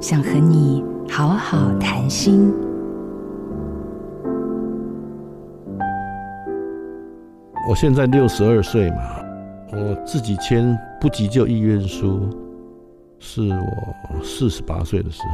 [0.00, 2.50] 想和你好好谈心。
[7.68, 8.96] 我现在六十二岁嘛，
[9.72, 12.30] 我自己签不急救意愿书
[13.18, 15.28] 是我四十八岁的时候。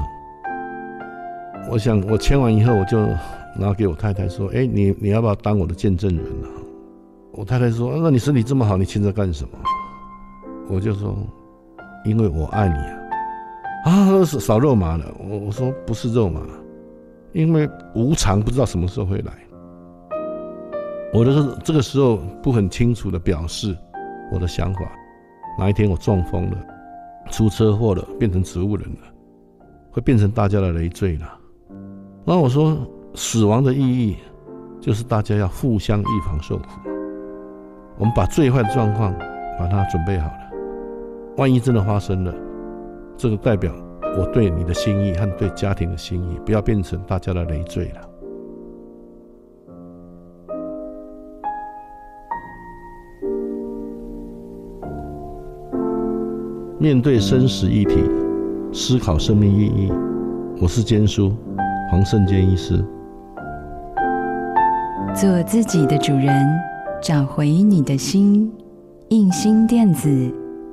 [1.71, 2.99] 我想我签完以后，我就
[3.57, 6.49] 拿给我太太说：“哎，你你要不要当我的见证人呢？”
[7.31, 9.51] 我太太说：“那你身体这么好，你签这干什么？”
[10.69, 11.17] 我就说
[12.05, 12.93] ：“因为我爱你啊！”
[13.87, 15.05] 啊，是少肉麻了。
[15.17, 16.41] 我我说不是肉麻，
[17.33, 19.33] 因为无常不知道什么时候会来。
[21.15, 23.77] 我的这个时候不很清楚的表示
[24.33, 24.81] 我的想法。
[25.57, 26.57] 哪一天我中风了，
[27.31, 29.07] 出车祸了，变成植物人了，
[29.93, 31.39] 会变成大家的累赘了。
[32.25, 32.77] 那我说，
[33.15, 34.17] 死亡的意义
[34.81, 36.65] 就是大家要互相预防受苦。
[37.99, 39.15] 我们把最坏的状况
[39.57, 40.51] 把它准备好了，
[41.37, 42.35] 万一真的发生了，
[43.19, 43.73] 这个代表
[44.19, 48.01] 我对你的心意和对家庭的心意，不要变成大家的累赘了。
[56.79, 58.05] 面对生死议题，
[58.73, 59.91] 思考生命意义。
[60.61, 61.33] 我是坚叔，
[61.91, 62.85] 黄胜坚医师。
[65.15, 66.47] 做自己的主人，
[67.03, 68.53] 找回你的心。
[69.09, 70.09] 印心电子，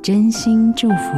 [0.02, 1.14] 真心祝福。